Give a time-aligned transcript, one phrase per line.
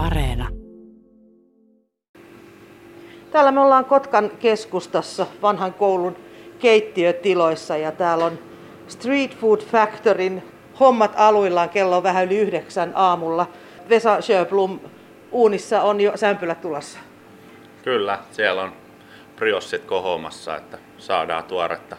[0.00, 0.48] Areena.
[3.32, 6.16] Täällä me ollaan Kotkan keskustassa vanhan koulun
[6.58, 8.38] keittiötiloissa ja täällä on
[8.88, 10.42] Street Food Factoryn
[10.80, 11.68] hommat aluillaan.
[11.68, 13.46] Kello on vähän yli yhdeksän aamulla.
[13.88, 14.80] Vesa Sjöblom,
[15.32, 16.98] uunissa on jo sämpylät tulossa.
[17.82, 18.72] Kyllä, siellä on
[19.36, 21.96] briossit kohomassa, että saadaan tuoretta,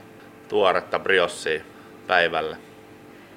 [0.49, 1.61] tuoretta briossia
[2.07, 2.57] päivälle.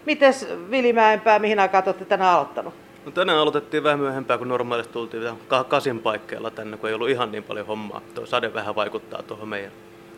[0.06, 2.83] Mites Vili Mäenpää, mihin aikaan olette tänään aloittanut?
[3.04, 5.22] No tänään aloitettiin vähän myöhempää kuin normaalisti tultiin
[5.68, 8.00] kasin paikkeilla tänne, kun ei ollut ihan niin paljon hommaa.
[8.14, 9.72] Tuo sade vähän vaikuttaa tuohon meidän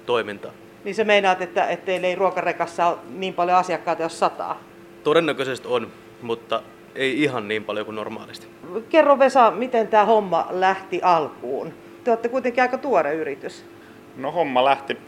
[0.06, 0.54] toimintaan.
[0.84, 4.60] Niin se meinaat, että, että teillä ei ruokarekassa ole niin paljon asiakkaita, jos sataa.
[5.04, 5.88] Todennäköisesti on,
[6.22, 6.62] mutta
[6.94, 8.46] ei ihan niin paljon kuin normaalisti.
[8.88, 11.72] Kerro Vesa, miten tämä homma lähti alkuun?
[12.04, 13.64] Te olette kuitenkin aika tuore yritys.
[14.16, 14.98] No homma lähti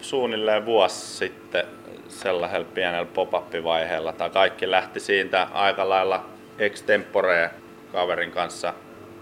[0.00, 1.64] suunnilleen vuosi sitten
[2.08, 4.12] sellaisella pienellä pop-up-vaiheella.
[4.12, 6.24] Tai kaikki lähti siitä aika lailla
[6.58, 7.50] extempore
[7.92, 8.74] kaverin kanssa,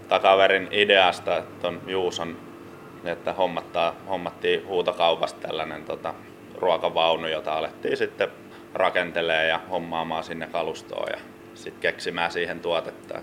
[0.07, 2.37] tai kaverin ideasta, että on Juuson,
[3.05, 6.13] että hommattaa, hommattiin huutokaupasta tällainen tota,
[6.55, 8.29] ruokavaunu, jota alettiin sitten
[8.73, 11.17] rakentelee ja hommaamaan sinne kalustoon ja
[11.53, 13.21] sitten keksimään siihen tuotetta.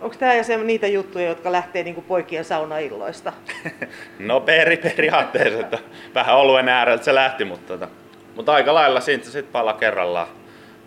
[0.00, 3.32] Onko tämä jo se, niitä juttuja, jotka lähtee niinku poikien saunailloista?
[4.18, 5.78] No peri, periaatteessa, että
[6.14, 7.88] vähän oluen ääreltä se lähti, mutta, tota,
[8.36, 10.28] mutta aika lailla siitä sitten pala kerrallaan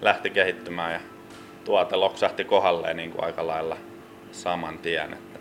[0.01, 0.99] lähti kehittymään ja
[1.71, 3.77] tuote loksahti kohdalleen niin kuin aika lailla
[4.31, 5.13] saman tien.
[5.13, 5.39] Että.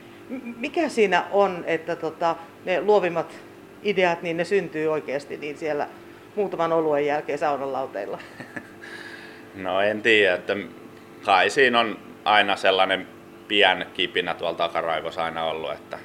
[0.56, 3.34] Mikä siinä on, että tota, ne luovimmat
[3.82, 5.86] ideat, niin ne syntyy oikeasti niin siellä
[6.36, 8.18] muutaman oluen jälkeen saunan lauteilla?
[9.54, 10.56] No en tiedä, että
[11.24, 13.08] kai siinä on aina sellainen
[13.48, 15.72] pien kipinä tuolla takaraivossa aina ollut.
[15.72, 15.98] Että,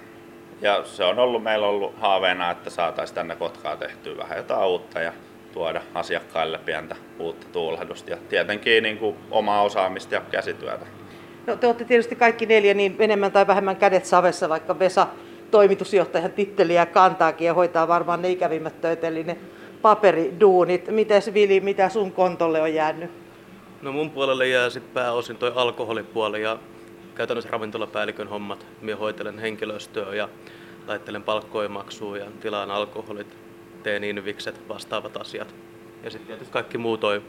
[0.62, 5.00] ja se on ollut meillä ollut haaveena, että saataisiin tänne Kotkaa tehtyä vähän jotain uutta
[5.00, 5.14] ja
[5.56, 10.86] tuoda asiakkaille pientä uutta tuulahdusta ja tietenkin niin kuin omaa osaamista ja käsityötä.
[11.48, 15.08] No te olette tietysti kaikki neljä niin enemmän tai vähemmän kädet savessa, vaikka Vesa
[15.52, 19.38] toimitusjohtajan titteliä kantaakin ja hoitaa varmaan ne ikävimmät töitä, eli ne
[19.82, 20.88] paperiduunit.
[20.88, 23.12] Mites Vili, mitä sun kontolle on jäänyt?
[23.82, 26.58] No mun puolelle jää sitten pääosin toi alkoholipuoli ja
[27.16, 28.66] käytännössä ravintolapäällikön hommat.
[28.82, 30.30] Minä hoitelen henkilöstöä ja
[30.88, 33.45] laittelen palkkoimaksua ja tilaan alkoholit,
[33.86, 35.56] teen invikset, vastaavat asiat.
[36.04, 37.22] Ja sitten tietysti kaikki muu toi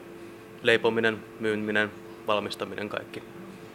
[0.62, 1.90] leipominen, myyminen,
[2.26, 3.22] valmistaminen, kaikki.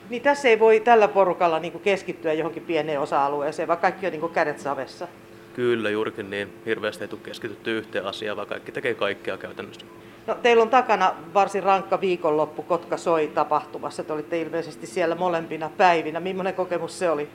[0.09, 4.11] Niin tässä ei voi tällä porukalla niin kuin keskittyä johonkin pieneen osa-alueeseen, vaan kaikki on
[4.11, 5.07] niin kuin kädet savessa.
[5.55, 6.53] Kyllä, juurikin niin.
[6.65, 9.85] Hirveästi ei tule keskitytty yhteen asiaan, vaan kaikki tekee kaikkea käytännössä.
[10.27, 14.03] No, teillä on takana varsin rankka viikonloppu Kotka soi tapahtumassa.
[14.03, 16.19] Te olitte ilmeisesti siellä molempina päivinä.
[16.19, 17.29] Millainen kokemus se oli?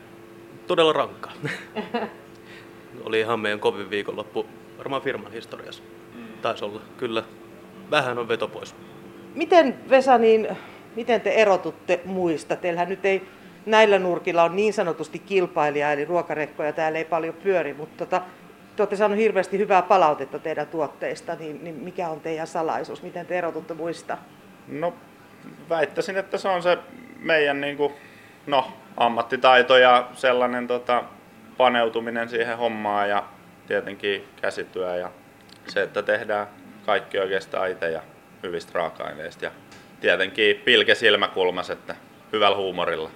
[0.67, 1.31] Todella rankka.
[3.07, 4.47] oli ihan meidän kovin viikonloppu
[4.87, 5.83] varmaan firman historiassa.
[6.43, 7.23] Taisi olla, kyllä.
[7.91, 8.75] Vähän on veto pois.
[9.35, 10.49] Miten Vesa, niin,
[10.97, 12.57] miten te erotutte muista?
[12.57, 13.29] Teillähän nyt ei
[13.67, 18.23] näillä nurkilla on niin sanotusti kilpailija, eli ruokarekkoja täällä ei paljon pyöri, mutta tota,
[18.77, 23.03] te olette saaneet hirveästi hyvää palautetta teidän tuotteista, niin, niin mikä on teidän salaisuus?
[23.03, 24.19] Miten te erotutte muista?
[24.69, 24.95] No
[25.69, 26.79] väittäisin, että se on se
[27.19, 27.93] meidän niin kuin,
[28.47, 31.03] no, ammattitaito ja sellainen tota,
[31.57, 33.25] paneutuminen siihen hommaan ja
[33.67, 35.11] tietenkin käsityö ja
[35.69, 36.47] se, että tehdään
[36.87, 38.03] kaikki oikeastaan itse ja
[38.43, 39.51] hyvistä raaka-aineista ja
[40.01, 41.97] tietenkin pilke silmäkulmas, että
[42.33, 43.11] hyvällä huumorilla.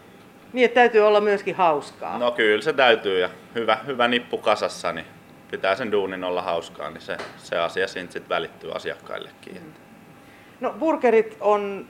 [0.52, 2.18] Niin, että täytyy olla myöskin hauskaa.
[2.18, 5.06] No kyllä se täytyy ja hyvä, hyvä nippu kasassa, niin
[5.50, 9.74] pitää sen duunin olla hauskaa, niin se, se asia siitä sitten välittyy asiakkaillekin.
[10.60, 11.86] No burgerit on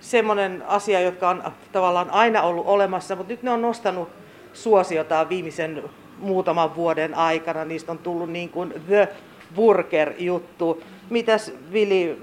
[0.00, 1.42] semmoinen asia, jotka on
[1.72, 4.08] tavallaan aina ollut olemassa, mutta nyt ne on nostanut
[4.52, 5.82] suosiotaan viimeisen
[6.20, 7.64] muutaman vuoden aikana.
[7.64, 9.08] Niistä on tullut niin kuin the
[9.54, 10.82] burger-juttu.
[11.10, 12.18] Mitäs Vili,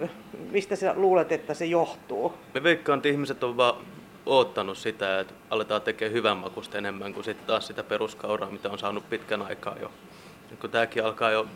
[0.52, 2.34] mistä sä luulet, että se johtuu?
[2.54, 3.76] Me veikkaan, että ihmiset on vaan
[4.26, 8.80] oottanut sitä, että aletaan tekemään hyvän makusta enemmän kuin sitten taas sitä peruskauraa, mitä on
[8.80, 9.92] saanut pitkän aikaa jo.
[10.52, 11.48] Nyt kun tämäkin alkaa jo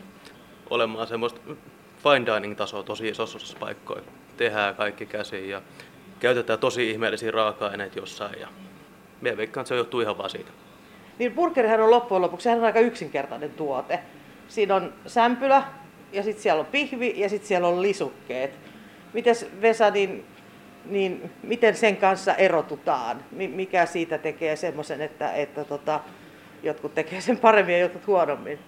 [0.70, 1.40] olemaan semmoista
[2.02, 4.02] fine dining-tasoa tosi isossa osassa paikkoja.
[4.36, 5.62] Tehdään kaikki käsiin ja
[6.20, 8.40] käytetään tosi ihmeellisiä raaka-aineita jossain.
[8.40, 8.48] Ja
[9.20, 10.50] me veikkaan, että se johtuu ihan vaan siitä.
[11.22, 13.98] Niin burgerihän on loppujen lopuksi sehän on aika yksinkertainen tuote.
[14.48, 15.62] Siinä on sämpylä
[16.12, 18.50] ja sitten siellä on pihvi ja sitten siellä on lisukkeet.
[19.12, 20.24] Mites Vesa, niin,
[20.84, 23.24] niin miten sen kanssa erotutaan?
[23.30, 26.00] Mi- Mikä siitä tekee semmoisen, että, että tota,
[26.62, 28.58] jotkut tekee sen paremmin ja jotkut huonommin?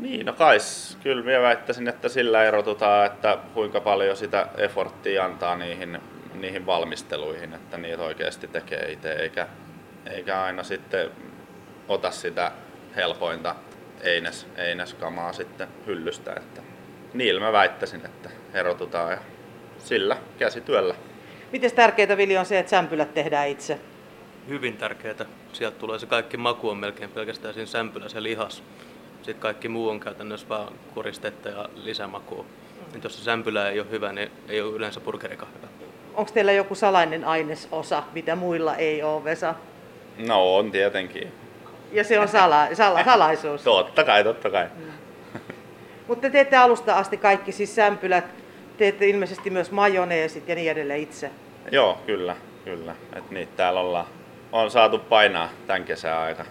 [0.00, 5.56] Niin, no kais, kyllä minä väittäisin, että sillä erotutaan, että kuinka paljon sitä efforttia antaa
[5.56, 5.98] niihin,
[6.34, 9.46] niihin valmisteluihin, että niitä oikeasti tekee itse, eikä,
[10.10, 11.10] eikä aina sitten
[11.90, 12.52] ota sitä
[12.96, 13.54] helpointa
[14.02, 16.32] eines, eineskamaa sitten hyllystä.
[16.32, 16.62] Että
[17.14, 19.18] niillä mä väittäisin, että erotutaan ja
[19.78, 20.94] sillä käsityöllä.
[21.52, 23.78] Miten tärkeää Vili on se, että sämpylät tehdään itse?
[24.48, 25.26] hyvin tärkeää.
[25.52, 28.62] Sieltä tulee se kaikki maku on melkein pelkästään siinä sämpylässä ja lihas.
[29.22, 32.42] Sitten kaikki muu on käytännössä vaan koristetta ja lisämakua.
[32.42, 33.00] Mm.
[33.02, 35.66] Jos se sämpylä ei ole hyvä, niin ei ole yleensä burgerikaan hyvä.
[36.14, 39.54] Onko teillä joku salainen ainesosa, mitä muilla ei ole, Vesa?
[40.18, 41.32] No on tietenkin.
[41.92, 43.62] Ja se on sala, sala, salaisuus?
[43.62, 44.66] totta kai, totta kai.
[44.76, 44.92] Mm.
[46.08, 48.24] Mutta te teette alusta asti kaikki, siis sämpylät,
[48.78, 51.30] teette ilmeisesti myös majoneesit ja niin edelleen itse.
[51.72, 52.94] Joo, kyllä, kyllä.
[53.16, 54.06] Et niitä täällä ollaan,
[54.52, 56.44] on saatu painaa tämän kesän aika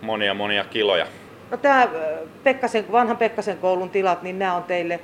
[0.00, 1.06] monia monia kiloja.
[1.50, 1.88] No tämä
[2.42, 5.00] Pekkasen, vanhan Pekkasen koulun tilat, niin nämä on teille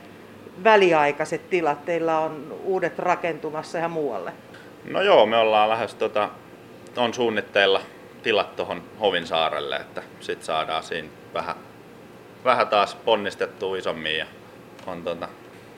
[0.65, 1.85] väliaikaiset tilat.
[1.85, 4.33] Teillä on uudet rakentumassa ja muualle.
[4.85, 6.29] No joo, me ollaan lähes tota,
[6.97, 7.81] on suunnitteilla
[8.23, 11.57] tilat tuohon Hovinsaarelle, että sit saadaan siinä vähän,
[12.45, 14.27] vähän taas ponnistettua isommin ja
[14.87, 15.29] on tota,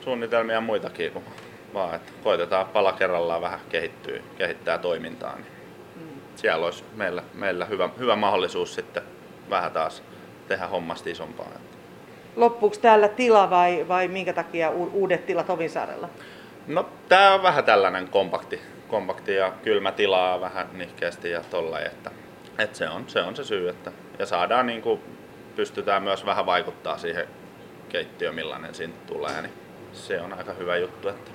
[0.03, 1.25] suunnitelmia muitakin kuin
[1.73, 5.35] vaan, että koitetaan pala kerrallaan vähän kehittyä, kehittää toimintaa.
[5.35, 5.47] Niin
[5.95, 6.21] mm.
[6.35, 9.03] Siellä olisi meillä, meillä hyvä, hyvä mahdollisuus sitten
[9.49, 10.03] vähän taas
[10.47, 11.47] tehdä hommasta isompaa.
[12.35, 16.09] Loppuuko täällä tila vai, vai minkä takia uudet tilat Ovinsaarella?
[16.67, 22.11] No tää on vähän tällainen kompakti, kompakti ja kylmä tilaa vähän nihkeästi ja tolla, että,
[22.61, 24.99] että se, on, se on se syy, että ja saadaan niin kuin,
[25.55, 27.27] pystytään myös vähän vaikuttaa siihen
[27.89, 29.53] keittiöön, millainen siinä tulee, niin
[29.93, 31.31] se on aika hyvä juttu, että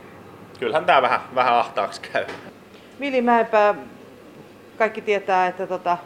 [0.59, 2.25] kyllähän tää vähän, vähän ahtaaksi käy.
[3.01, 3.75] Vili Mäenpää,
[4.79, 5.99] kaikki tietää, että tota,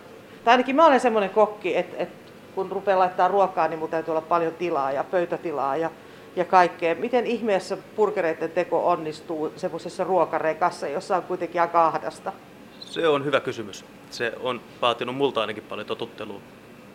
[0.44, 4.12] tai ainakin mä olen semmoinen kokki, että, että kun rupeaa laittaa ruokaa, niin mun täytyy
[4.12, 5.90] olla paljon tilaa ja pöytätilaa ja,
[6.36, 6.94] ja kaikkea.
[6.94, 12.32] Miten ihmeessä purkereiden teko onnistuu semmoisessa ruokarekassa, jossa on kuitenkin aika ahdasta?
[12.90, 13.84] Se on hyvä kysymys.
[14.10, 16.40] Se on vaatinut multa ainakin paljon totuttelua.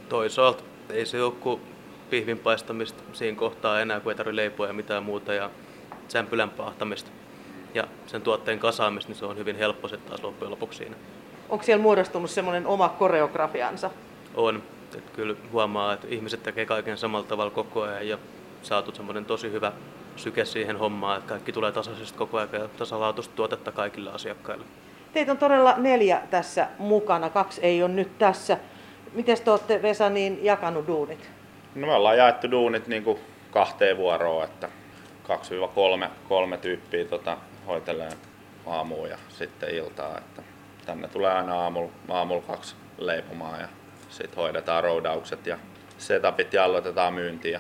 [0.10, 1.62] Toisaalta ei se ole kuin
[2.10, 5.50] pihvin paistamista siinä kohtaa enää, kun ei tarvitse leipoa ja mitään muuta ja
[6.08, 7.12] sämpylän pahtamista
[7.74, 10.96] ja sen tuotteen kasaamista, niin se on hyvin helppo se taas loppujen lopuksi siinä.
[11.50, 13.90] Onko siellä muodostunut semmoinen oma koreografiansa?
[14.36, 14.64] On.
[14.98, 18.18] Et kyllä huomaa, että ihmiset tekee kaiken samalla tavalla koko ajan ja
[18.62, 19.72] saatu semmoinen tosi hyvä
[20.16, 24.66] syke siihen hommaan, että kaikki tulee tasaisesti koko ajan ja tasalaatuista tuotetta kaikille asiakkaille.
[25.16, 28.58] Teitä on todella neljä tässä mukana, kaksi ei ole nyt tässä.
[29.14, 31.30] Miten te olette Vesa niin jakanut duunit?
[31.76, 33.20] No me ollaan jaettu duunit niin kuin
[33.52, 34.70] kahteen vuoroon, että
[36.08, 38.10] 2-3 kolme tyyppiä tota, hoitelee
[38.66, 40.18] aamua ja sitten iltaa.
[40.18, 40.42] Että
[40.86, 43.68] tänne tulee aina aamulla, aamulla kaksi leipomaan ja
[44.10, 45.58] sitten hoidetaan roudaukset ja
[45.98, 47.60] setupit ja aloitetaan myynti ja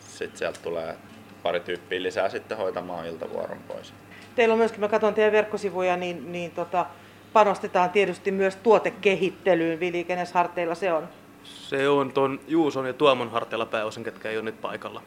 [0.00, 0.96] sitten sieltä tulee
[1.46, 3.92] pari tyyppiä lisää sitten hoitamaan iltavuoron pois.
[4.34, 6.86] Teillä on myöskin, mä katson teidän verkkosivuja, niin, niin tota,
[7.32, 9.80] panostetaan tietysti myös tuotekehittelyyn.
[9.80, 11.08] Vili, kenes harteilla se on?
[11.44, 15.02] Se on tuon Juuson ja Tuomon harteilla pääosin, ketkä ei ole nyt paikalla.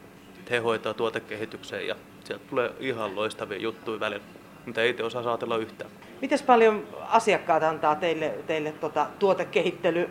[0.50, 4.24] He hoitaa tuotekehitykseen ja sieltä tulee ihan loistavia juttuja välillä,
[4.66, 5.90] mitä ei te osaa saatella yhtään.
[6.20, 10.10] Miten paljon asiakkaat antaa teille, teille tota, tuotekehittely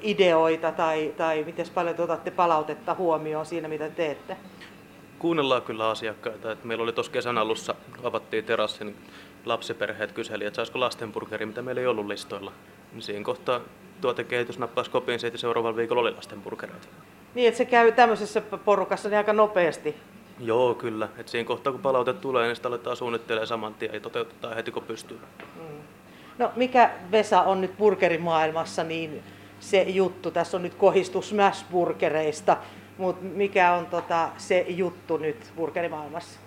[0.00, 4.36] ideoita tai, tai miten paljon te otatte palautetta huomioon siinä, mitä teette?
[5.20, 6.52] Kuunnellaan kyllä asiakkaita.
[6.52, 8.96] Et meillä oli tuossa kesän alussa, avattiin terassin,
[9.44, 12.52] lapsiperheet kyseli, että saisiko lastenburgeri, mitä meillä ei ollut listoilla.
[12.92, 13.60] Niin siinä kohtaa
[14.00, 16.88] tuotekehitys nappasi kopiin siitä seuraavalla viikolla oli lastenburgereita.
[17.34, 19.96] Niin, että se käy tämmöisessä porukassa niin aika nopeasti.
[20.38, 21.08] Joo, kyllä.
[21.18, 24.70] Et siinä kohtaa kun palaute tulee, niin sitä aletaan suunnittelemaan saman tien ja toteutetaan heti
[24.70, 25.18] kun pystyy.
[25.56, 25.78] Mm.
[26.38, 29.22] No mikä Vesa on nyt burgerimaailmassa niin
[29.60, 30.30] se juttu?
[30.30, 32.56] Tässä on nyt kohistus smashburgereista,
[32.98, 36.40] mutta mikä on tota, se juttu nyt burgerimaailmassa?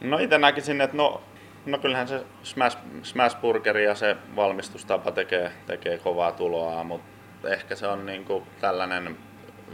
[0.00, 1.22] No itse näkisin, että no,
[1.66, 7.86] no kyllähän se smash, smashburgeri ja se valmistustapa tekee, tekee kovaa tuloa, mutta ehkä se
[7.86, 9.16] on niinku tällainen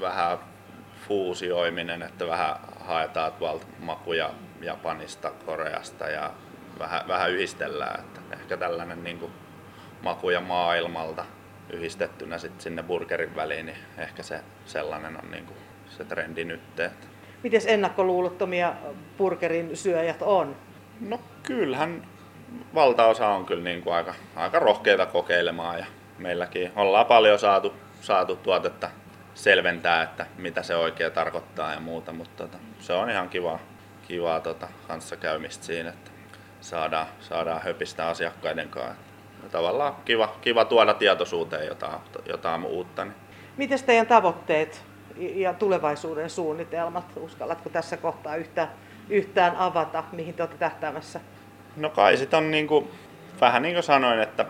[0.00, 0.38] vähän
[1.08, 4.30] fuusioiminen, että vähän haetaan tuolta makuja
[4.60, 6.30] Japanista, Koreasta ja
[6.78, 8.00] vähän, vähän yhdistellään.
[8.00, 9.32] Että ehkä tällainen niin kuin
[10.02, 11.24] makuja maailmalta
[11.70, 16.60] yhdistettynä sit sinne burgerin väliin, niin ehkä se sellainen on niin kuin se trendi nyt.
[17.42, 18.72] Miten ennakkoluulottomia
[19.18, 20.56] burgerin syöjät on?
[21.00, 22.06] No kyllähän
[22.74, 25.86] valtaosa on kyllä niin kuin aika, aika rohkeita kokeilemaan ja
[26.18, 28.90] meilläkin ollaan paljon saatu, saatu tuotetta
[29.34, 33.58] selventää, että mitä se oikein tarkoittaa ja muuta, mutta tota, se on ihan kiva,
[34.08, 36.10] kivaa tota, kanssakäymistä siinä, että
[36.60, 38.94] saadaan, saadaan höpistä asiakkaiden kanssa.
[39.42, 43.04] Ja tavallaan kiva, kiva tuoda tietoisuuteen jotain, jotain uutta.
[43.04, 43.14] Niin.
[43.56, 44.84] Miten teidän tavoitteet
[45.16, 48.68] ja tulevaisuuden suunnitelmat, uskallatko tässä kohtaa yhtään,
[49.08, 51.20] yhtään avata, mihin te olette tähtäämässä?
[51.76, 52.90] No kai sit on niin kuin,
[53.40, 54.46] vähän niin kuin sanoin, että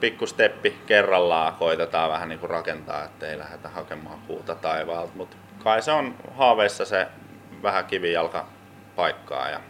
[0.00, 5.12] pikku steppi kerrallaan koitetaan vähän niin kuin rakentaa, ettei lähdetä hakemaan kuuta taivaalta.
[5.14, 7.06] Mutta kai se on haaveissa se
[7.62, 8.46] vähän kivijalka
[8.96, 9.60] paikkaa ja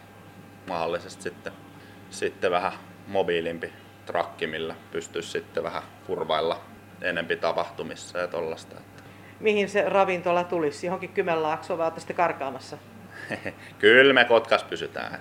[0.67, 1.53] mahdollisesti sitten,
[2.09, 2.71] sitten vähän
[3.07, 3.73] mobiilimpi
[4.05, 6.61] trakki, millä pystyisi sitten vähän kurvailla
[7.01, 8.75] enempi tapahtumissa ja tollasta.
[9.41, 10.87] Mihin se ravintola tulisi?
[10.87, 12.77] Johonkin Kymenlaaksoon vai olette karkaamassa?
[13.79, 15.19] Kyllä me Kotkas pysytään.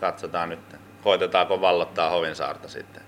[0.00, 3.07] Katsotaan nyt, koitetaanko vallottaa Hovinsaarta sitten.